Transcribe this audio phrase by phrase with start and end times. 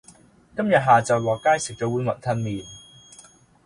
[0.57, 2.65] 今日下晝落街食咗碗雲吞麪